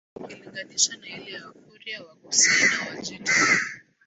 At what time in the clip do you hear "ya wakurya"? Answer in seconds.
1.35-1.97